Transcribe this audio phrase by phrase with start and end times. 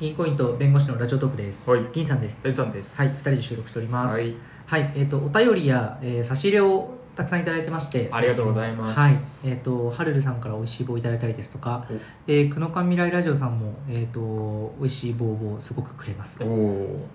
[0.00, 1.68] 銀行員と弁護士のラジオトークです。
[1.68, 2.40] はい銀さんです。
[2.44, 4.14] エさんですはい、二人で収録しております。
[4.14, 8.08] はい、はい、えっ、と、お便りや、えー差し入れをたくさんいただいてまして。
[8.12, 9.14] ありがとうございますはい、
[9.44, 11.84] えっ、と、はるるさんから美味しい棒いただいたりですとか。
[12.28, 16.44] えー、くのかん未来ラジオさんも、えっ、と、美味しい棒をすごくくれます。
[16.44, 16.48] おあ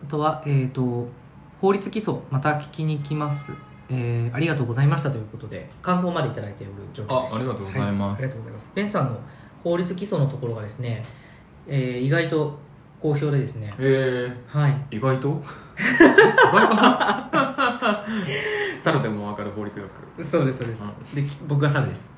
[0.03, 1.07] おとは、えっ、と、
[1.61, 3.53] 法律基礎、また聞きに来ます。
[3.89, 7.35] えーありがとうございましたということで、感想までいただいておる状況です。
[7.35, 8.71] あありがとうございますはありがとうございます。
[8.75, 9.19] ベンさんの
[9.63, 11.01] 法律基礎のところがですね、
[11.65, 12.59] えー意外と
[13.03, 14.31] 好評でですね、え。
[14.47, 14.71] はい。
[14.91, 15.27] ー、意外と？
[15.27, 15.83] 意
[16.53, 18.05] 外かな
[18.79, 20.25] 猿でもわかる法律学。
[20.25, 22.09] そうですそうです、うでき僕が猿です。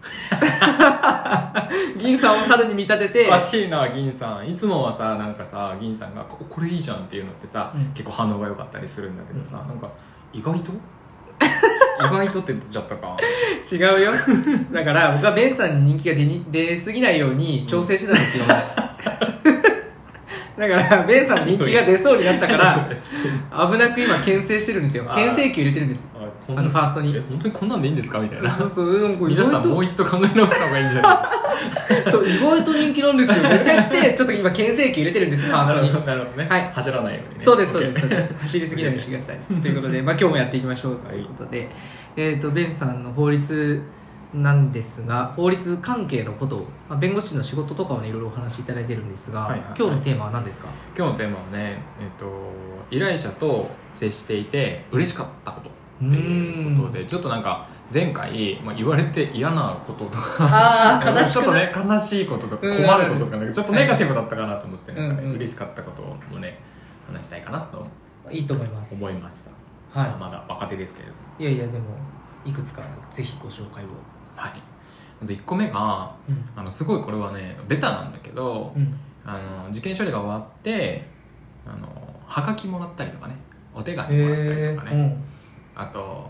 [1.97, 3.27] 銀さんを猿に見立てて。
[3.27, 4.47] おかしいな銀さん。
[4.47, 7.85] いつもはさなんかさ銀さんがここれいいじゃんっていうのってさ、うん。
[7.95, 9.67] 結構反応が良かったりするんだけどさ、うん。
[9.69, 9.89] なんか
[10.31, 10.71] 意外と？
[10.71, 13.17] 意外とって言っちゃったか。
[13.71, 14.11] 違うよ。
[14.71, 18.45] だから僕はベンさんに人気が出に出すぎないように調整してたんですよ、
[20.57, 22.89] だからベンさんに人気が出そうになったから
[23.71, 25.03] 危なく今牽制してるんですよ。
[25.13, 26.09] 牽制球入れてるんです。
[26.47, 27.15] あのファーストに。
[27.15, 28.19] え本当にこんなんでいいんですか？
[28.19, 28.49] みたいな。
[28.55, 31.09] そうそうなんか意皆さんもう一度考え直した方がいいんじゃな
[31.89, 31.89] い？
[31.89, 33.35] ですかそう意外と人気なんですよ。
[33.43, 36.05] ねってちょっと今牽制球入れてるんですファーストに。
[36.05, 36.71] なるほどね、はい。
[36.73, 37.43] 走らないようにね。
[37.43, 38.33] そうですそうです OK そうです。
[38.41, 39.37] 走りすぎないようにしてください。
[39.61, 41.67] ということで、まあ、今日もやっていきましょうということで、
[42.15, 43.81] えっ、とベンさんの法律
[44.35, 49.73] なんですが法律関係のことを、まあ、弁護士の仕事とかをねいろいろお話しいただいてるんですが、はいはいはい。
[49.77, 50.67] 今日のテーマは何ですか？
[50.97, 52.25] 今日のテーマはね、えっと、
[52.91, 66.01] 依頼者と接していて嬉しかったことっていうことでちょっとなんか前回、まあ、言われて嫌なこととか悲しちょっとね悲しいこととかうん困ることとかねちょっとネガティブだったかなと思って、なんかねう嬉しかったこと
[66.33, 66.59] もね
[67.07, 67.87] 話したいかなと
[68.29, 68.95] いいと思います。
[68.95, 69.51] 思いました、
[69.97, 71.19] はまあまだ若手ですけれども。
[71.39, 71.85] いいやいやでも
[72.43, 73.87] いくつかぜひご紹介を
[74.35, 74.61] はい。
[75.21, 76.45] まず1個目がうん。
[76.55, 78.97] あのすごいこれはねベタなんだけど、うん。
[79.25, 81.07] あの受験処理が終わって
[81.65, 81.87] あの
[82.25, 83.35] はがきもらったりとかね
[83.73, 85.17] お手紙もらったりへとかね、え
[85.75, 86.29] あと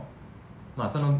[0.76, 1.20] まあその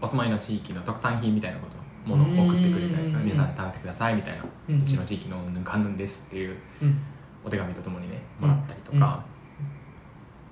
[0.00, 1.78] お住まいの地域の特産品みたいなこと
[2.08, 7.00] ものを送ってくれたりとかうん皆さん食べてくださいみたいな、ううんちの地域のぬんかんぬんですっていううん。
[7.44, 9.00] お手紙とともにねもらったりとか、うん。
[9.00, 9.04] っ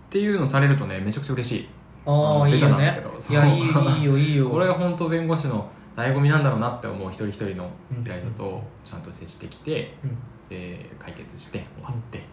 [0.09, 1.69] ていうのされるとねめちゃくちゃ嬉しい
[2.07, 3.03] ああいいよね。
[3.31, 4.49] いやいいいいよいいよ。
[4.49, 7.69] これが本当弁護士の醍醐味なんだろうなって思う一人一人の
[8.03, 10.17] 依頼者とちゃんと接してきて、うん。
[10.49, 12.25] で解決して終わって、うん。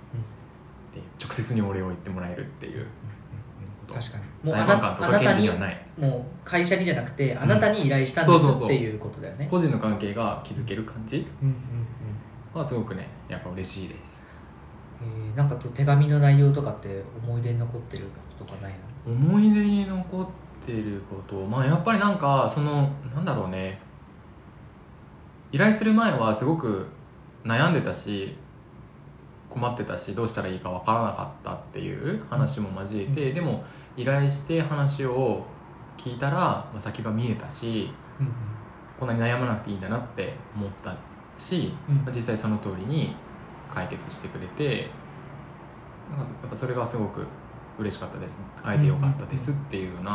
[0.94, 2.85] で直接にお礼を言ってもらえるっていう。
[3.91, 4.51] 確かに。
[4.51, 5.85] 裁判官とか検事にはない。
[5.97, 9.47] もう会社にじゃなくてあなたに依頼したんですっていうことだよね。
[9.50, 11.28] 個人の関係が築ける感じ
[12.53, 14.29] はすごくねやっぱ嬉しいです。
[15.01, 18.05] えーなんかと手紙の内容とかって思い出に残ってる
[18.38, 18.78] こととかないの？
[19.06, 20.28] 思い出に残っ
[20.66, 23.80] てることまあやっぱりなんかそのなんだろうね。
[25.52, 26.88] 依頼する前はすごく
[27.44, 28.36] 悩んでたし
[29.52, 33.64] 困ってたしどうしたらいいかわからなかったっていう話も交えて、でも
[33.96, 35.46] 依頼して話を
[35.96, 38.31] 聞いたら、まあ、先が見えたしうん
[39.00, 40.96] こんなに悩まなくていいんだなって思った
[41.38, 41.96] し、うん。
[41.97, 43.16] まあ実際その通りに
[43.72, 44.90] 解決してくれて
[46.09, 47.28] なんかやっぱそれがすごく
[47.79, 48.39] 嬉しかったです。
[48.63, 50.11] 会えてよかったですっていうような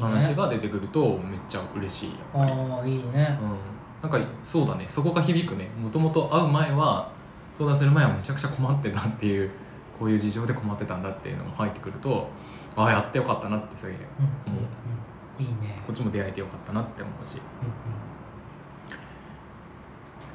[0.00, 3.38] 話が出てくるとめっちゃ嬉しいやっぱり、ああいいね。
[3.40, 4.86] うん、なんかそうだね。
[4.88, 5.68] そこが響くね。
[5.80, 7.10] もともと会う前は
[7.56, 9.50] 相談する前はめちゃくちゃ困ってたっていう
[9.98, 12.28] こういう事情で困ってたんだっていうのが入ってくると
[12.74, 14.50] ああやってよかったなってすげえう。
[14.50, 14.58] んう
[15.38, 15.80] いいね。
[15.86, 17.38] こっちも出会えてよかったなって思うし。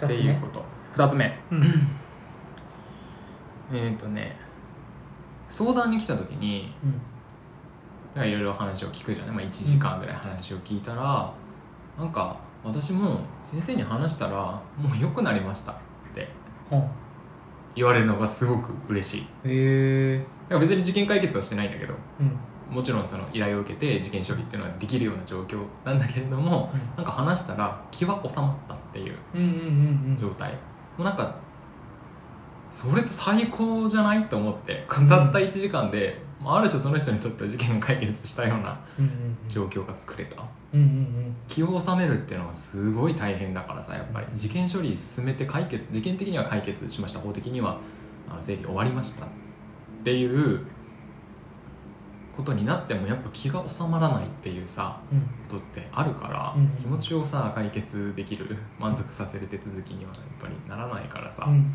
[0.02, 0.64] うっていうこと。
[0.96, 1.40] 2つ目。
[1.52, 1.64] うん。
[3.74, 4.47] えっ、とね
[5.50, 7.02] 相談に来た時にうん。
[8.24, 11.32] いろいろ話を聞くじゃない、まあ、1時間ぐらい話を聞いたら、
[11.98, 15.76] なんか私も先生に話したらもう良くなりましたっ
[16.16, 16.28] て
[17.76, 19.22] 言われるのがすごく嬉しい。
[19.22, 20.18] へえ。
[20.18, 22.76] だから別に事件解決はしてないんだけどうん。
[22.76, 29.60] もちろんその依頼を受けて事件処理っていうのはできるような状況なんだけれどもなんか話したら気は収まったっていううんうんうんう
[30.16, 30.18] ん。
[30.20, 30.52] 状態。
[30.54, 30.58] も
[31.00, 31.36] うなんか
[32.78, 34.28] それって最高じゃない？
[34.28, 34.86] と思って。
[34.88, 39.38] たった1時間で、まあある種その人にとっては事件を解決したようなうんうんうん。
[39.50, 40.44] 状況が作れた。
[40.74, 44.28] うんうん気を収めるっていうのはすごい大変だからさやっぱり。
[44.36, 47.20] 事件処理進めて解決事件的には解決しました。
[47.20, 47.80] 法的には
[48.30, 49.26] あの整理終わりました。
[49.26, 49.30] っ
[50.04, 50.62] ていう
[52.36, 55.22] ことになってもやっぱ気が収まらないっていうさうん。
[55.50, 56.68] ことってあるから、うん。
[56.78, 61.74] 気持ちをさ解決できる満足させる手続きにはやっぱりならないからさ、うん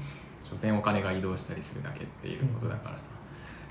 [0.52, 3.04] 所詮お金が移動したりするだけっていうことだからさ、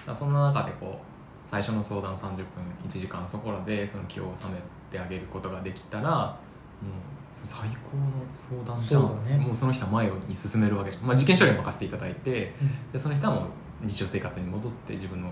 [0.08, 2.44] らそんな中でこう最初の相談30分
[2.84, 4.54] 1時間そこらでその気を収め
[4.90, 6.12] てあげることができたら
[6.82, 6.92] もう
[7.46, 9.26] 最高の相談じゃん。
[9.26, 9.46] ね。
[9.46, 12.92] もうその人は前に進めるわけじゃん、まあ、事件処理に任せていただいてうん。
[12.92, 13.46] でその人はもう
[13.86, 15.30] 日常生活に戻って自分の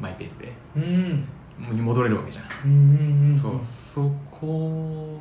[0.00, 1.28] マイペースでうん。
[1.72, 2.74] に戻れるわけじゃん、うんう
[3.28, 3.38] んうん。
[3.38, 5.18] そうそこ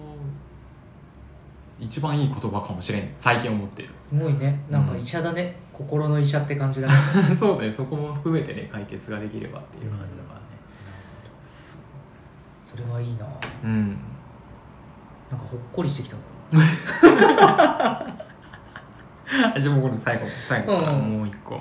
[1.82, 3.12] 一番いい言葉かもしれん。
[3.18, 3.90] 最近思ってる。
[3.98, 4.64] すごいね。
[4.70, 6.94] なんか医者だね、心の医者って感じだね。
[7.36, 7.74] そうだよ。
[7.74, 9.90] そこも含めてね解決ができればっていう。
[9.90, 10.46] 感じだからね、
[12.64, 13.26] それはいいな。
[13.64, 13.98] うん。
[15.32, 16.26] なんかほっこりしてきたぞ。
[19.56, 21.18] あじゃあもうこれ最後最後からうん。
[21.18, 21.60] もう一個、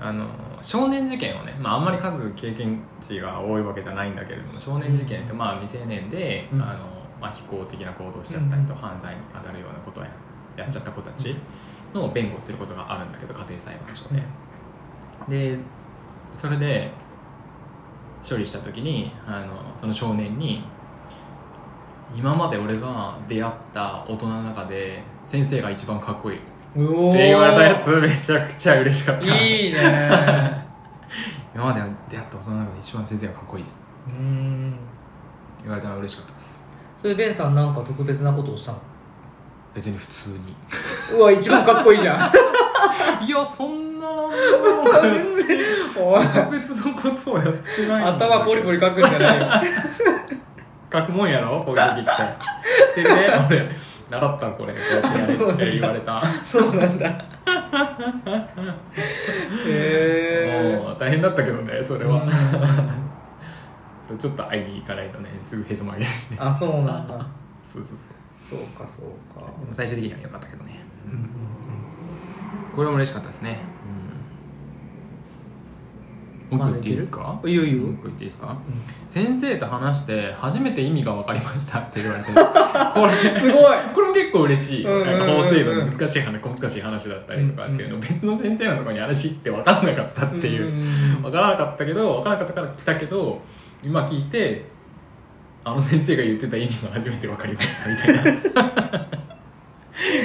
[0.00, 0.26] あの
[0.62, 6.62] 少年事件をね、まあ、あんまり数経験値が多いわけじゃないんだけれども少年事件ってまあ未成年で、うん。
[6.62, 10.10] あのまあ、非行的な行動をしちゃった人、うん犯罪に当たるようなことをや
[10.56, 11.36] やっちゃった子たち
[11.94, 14.08] の弁護をすることがあるんだけど家庭裁判所
[15.28, 15.58] で、で
[16.32, 16.90] それで
[18.28, 20.62] 処理した時にあのその少年に
[22.14, 29.36] 今まで俺が出会った大人の中で先生が一番かっこいいって言われたやつめちゃくちゃ嬉しかった。
[29.36, 29.80] いいね。
[31.54, 33.88] 今まで出会った大人の中で一番先生がかっこいいです。
[34.08, 34.76] うん。
[35.62, 36.59] 言われたのは嬉しかったです
[37.00, 38.78] それベンさんなんか特別なことをしたの？
[39.74, 40.38] 別に普通に。
[41.18, 42.30] うわ一番かっこいいじゃん。
[43.24, 44.06] いやそんな
[45.02, 45.58] 全然
[46.04, 49.46] おい特別のことをやってない頭ポリポリ書くんじゃないよ。
[50.92, 51.62] 書くもんやろ？
[51.64, 52.10] こういう時って。
[52.96, 53.70] 知ってるね俺
[54.10, 54.72] 習ったこれ。
[54.72, 56.22] こうやってやれって言われた。
[56.44, 57.06] そうなんだ。
[59.66, 62.22] へえもう大変だったけどねそれは
[64.18, 66.36] ちょっと会いに行かないとねすぐへそ曲げるしね。
[66.40, 67.26] あそうなんだ。
[67.64, 67.98] そうそう
[68.48, 68.58] そう。
[68.58, 69.46] そうかそうか。
[69.46, 70.80] でも最終的には良かったけどね。
[71.06, 71.26] うんうん
[72.74, 73.58] これも嬉しかったですね。
[76.52, 76.58] うん。
[76.58, 77.40] もう一個言っていいですか？
[77.42, 77.82] うんいいよいいよ。
[77.82, 78.52] もう一個言っていいですか？
[78.52, 78.56] う
[79.10, 83.76] 先生と話して初めて意味が分かりましたって言われて これんすごい。
[83.94, 85.18] これも結構嬉しい、うんうんうんうん。
[85.18, 91.22] なんか法制度の難しい話小難しい話だったりとかっていうの、うん別の先生のところに話って分からなかったっていう、ん。
[91.22, 93.42] 分からなかったけど分からなかったから来たけど
[93.82, 94.64] 今聞いて
[95.64, 99.06] あの先生が言ってた意味が初めて分かりましたみたいな。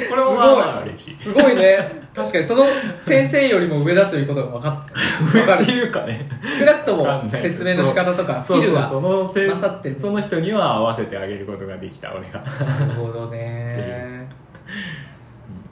[0.09, 1.15] これもまあまあ嬉しい。
[1.15, 1.77] すごいね。
[2.13, 2.65] 確かにその
[3.01, 4.93] 先生よりも上だということが分かった。
[5.37, 6.29] 分かるっていうかね。
[6.57, 9.95] 少なくとも説明の仕方とかスキルがそのせ勝ってる。
[9.95, 14.25] その人には合わせてあげることができた俺がなるほどね。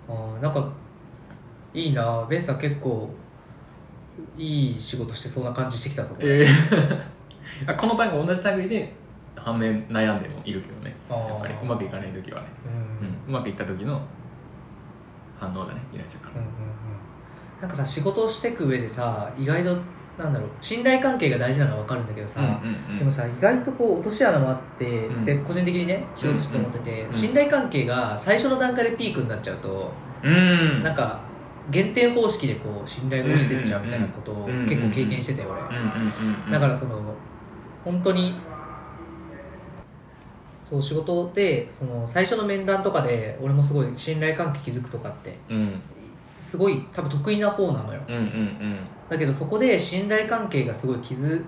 [0.10, 0.68] あーなんか
[1.74, 2.26] いいな。
[2.30, 3.10] ベンさん結構
[4.38, 7.02] いい仕事してそうな感じしてきたぞえー。
[7.02, 7.13] あ
[7.78, 8.94] この単語同じ単語で
[9.36, 10.96] 反面悩んでもいるけどね。
[11.10, 12.48] やっぱりうまくいかない時はね、
[13.02, 13.08] うん。
[13.08, 14.02] うん、うまくいった時の
[15.40, 16.36] 反応がねいらっしゃるから。
[16.36, 16.54] うんうんうん。
[17.62, 19.78] なんかさ仕事をしていく上でさ意外と
[20.18, 22.54] なんだろう信頼関係が大事なのは分かるんだけどさ、うんうん
[22.92, 23.00] うん。
[23.00, 25.26] でもさ意外とこう落とし穴もあって、うん。
[25.26, 29.92] で個人的にね仕事してて思ってて、うん信頼関係が最初の段階でピークになっちゃうと、
[30.24, 30.84] うん。
[30.84, 31.20] なんか
[31.72, 34.66] 減点方式でこう信頼が落ちてっちゃうみたいなことをうんうんうん。
[34.70, 36.52] 結構経験してて俺、うんうんうんうん。
[36.52, 37.14] だからその
[37.84, 38.36] 本当に
[40.62, 45.82] そう仕事でその最初の面談とかで俺もすごい信頼関係築くとかってうん。
[46.38, 48.02] すごい多分得意な方なのよ。
[48.08, 48.78] うんうん
[49.10, 51.46] だけどそこで信頼関係がすごい築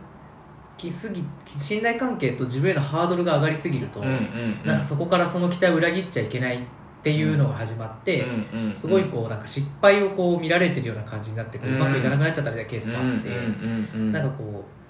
[0.77, 4.67] きすぎ信頼関係と自分へのハードルが上がりすぎると、うんうんうん。
[4.67, 6.61] なんかそこからその期待を裏切っちゃいけないっ
[7.01, 14.11] ていうのが始まって、うんうんうんすごいこうなんか失敗をこう見られてるような感じになってこううんうまくいかなくなっちゃったみたいなケースがあって、うんうんうんうん。
[14.11, 14.84] なんかこう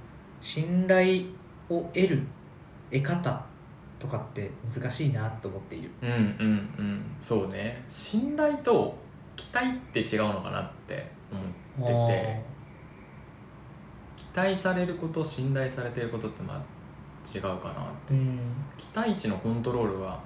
[0.46, 1.24] 信頼
[1.70, 2.22] を得る
[2.92, 3.44] 得方
[3.98, 5.90] とかって難しいなと思っている。
[6.04, 6.16] うんうん
[6.78, 7.16] うん。
[7.20, 7.84] そうね。
[7.88, 8.96] 信頼と
[9.36, 11.12] 期待って違うのかなって
[11.78, 12.46] 思ってて。
[14.16, 16.58] 期待されること信頼されてることってまあ
[17.36, 18.40] 違うかなうん。
[18.78, 20.22] 期待値のコントロールは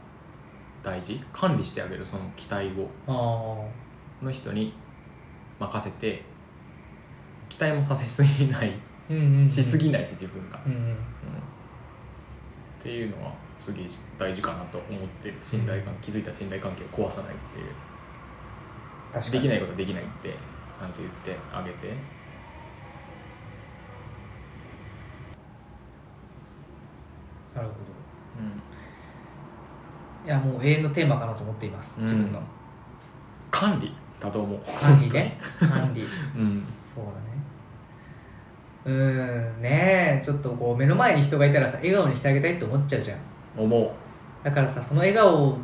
[0.84, 1.24] 大事？
[1.32, 2.68] 管理してあげるその期待
[3.08, 3.70] を。
[4.22, 4.74] あの人に
[5.60, 6.24] 任せて
[7.48, 8.74] 期待もさせすぎない
[9.50, 10.80] しすぎないし自分が、うんうん。
[10.80, 10.94] うん。
[10.94, 10.96] っ
[12.82, 13.86] ていうのはすげえ
[14.18, 19.32] 大事かなと思ってる信頼関気づいた信頼関係を壊さないっていう。
[19.32, 21.96] できないことはできないってちゃんと言ってあげて。
[27.56, 27.80] なるほど。
[28.40, 30.26] うん。
[30.26, 32.06] いやもう永遠のテーマかなと思っています、うん。
[32.06, 32.42] 自分の。
[33.50, 34.60] 管理だと思う。
[34.80, 35.40] 管理ね。
[35.60, 36.04] 管理。
[36.38, 36.64] うん。
[36.80, 37.29] そうだね
[38.86, 43.20] うーんねえちょっとこう目の前に人がいたらさ笑顔にしてあげたいって思っちゃうじゃん。
[43.58, 43.92] 思う。
[44.44, 45.58] だからさその笑顔を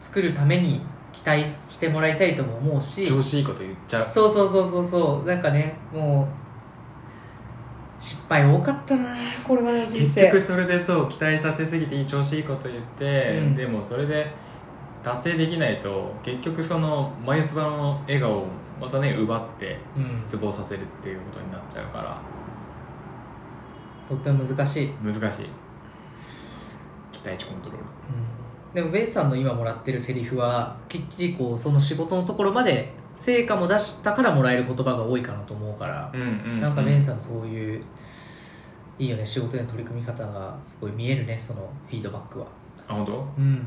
[0.00, 0.80] 作るために
[1.12, 3.06] 期待してもらいたいとも思うし。
[3.06, 4.08] 調子いいこと言っちゃう。
[4.08, 5.28] そうそうそうそうそう。
[5.28, 9.14] なんかねもう失敗多かったな
[9.46, 13.54] これまでの人結生局それでそう期待させすぎていい調子いいこと言って、うん。
[13.54, 14.26] でもそれで
[15.04, 18.46] 達成できないと結局その眉唾の笑顔を
[18.82, 20.18] またね奪ってうん。
[20.18, 22.20] 失望させるっていうことになっちゃうから。
[24.08, 25.46] とっても難しい、難しい。
[27.12, 27.84] 期待値コントロール。
[28.74, 36.24] でもベンさんの今もらってるセリフはきっちりこうその仕事のところまで成果も出したからもらえる言葉が多いかなと思うから、うんう
[36.56, 37.82] んなんかベンさんのそういう
[38.98, 42.46] いいよね仕事での取り組み方がすごい見えるねそのフィードバックは。
[42.88, 43.12] あ本当？
[43.38, 43.66] うん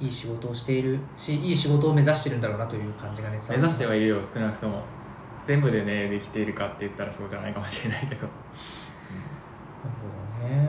[0.00, 4.82] いい仕事をしているしいい仕事を目指してるんだろうなという感じがね目指してはいるよよ少なくとも。
[5.46, 8.22] 全部でねできているかって言ったらそうじゃないかもしれないけど。
[8.22, 8.30] なる
[9.84, 10.68] ほどね。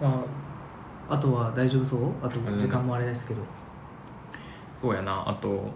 [0.00, 0.24] ま
[1.08, 2.12] ああとは大丈夫そう？
[2.22, 3.42] あと時間もあれですけど。
[4.72, 5.28] そうやな。
[5.28, 5.70] あと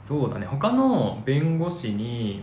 [0.00, 0.46] そうだね。
[0.46, 2.42] 他の弁護士に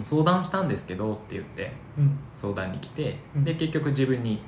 [0.00, 2.18] 相談したんですけどって言ってうん。
[2.34, 3.44] 相談に来て、うん。
[3.44, 4.42] で結局自分に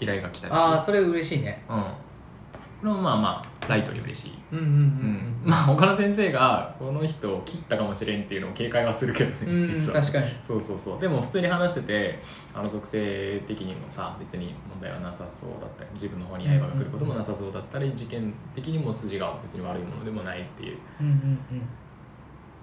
[0.00, 0.54] 依頼が来たり。
[0.54, 1.62] ああそれ嬉しいね。
[1.68, 1.82] うん。
[1.82, 4.32] これもまあまあライトに嬉しい。
[4.52, 5.40] うんうんうんうん。
[5.44, 10.00] まあ他の先生がこの人を切ったかもしれんっていうのを警戒はするけどね、うん、うん、実は。
[10.00, 10.26] 確かに。
[10.42, 11.00] そうそうそう。
[11.00, 12.18] でも普通に話してて
[12.54, 21.62] あの属性的にもさ別に問題はなさそうだったり自分の方に刃が来ることもなさそうだったり事件的にも筋が別に悪いものでもないっていううんうん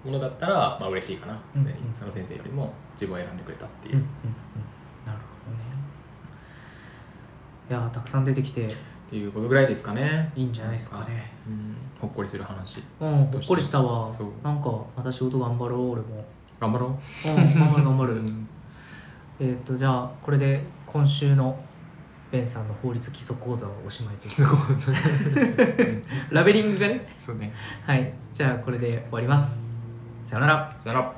[0.04, 1.38] ものだったらまあ嬉しいかな。
[1.54, 1.94] 常にうん。
[1.94, 4.77] その先生よりも自分を選んでくれたっていう、うんうんうん
[7.68, 8.66] やーたくさん出てきて。
[8.66, 11.32] っていうことぐらいですかね、いいんじゃないですかね。
[11.46, 12.82] うん、ほっこりする話。
[13.00, 14.06] うんほっこりしたわ。
[14.42, 16.22] なんかまた仕事頑張ろう俺も。
[16.60, 17.30] 頑張ろう。
[17.30, 18.22] ん頑張る頑張 う、る
[19.40, 21.58] えっとじゃあこれで今週の
[22.30, 24.42] ベンさんの法律基礎講座はおしまいです
[26.30, 27.06] ラベリングがね。
[27.18, 27.54] そうね。
[27.86, 28.12] はい。
[28.34, 29.66] じゃあこれで終わります。
[30.24, 30.76] さよなら。
[30.84, 31.14] さよなら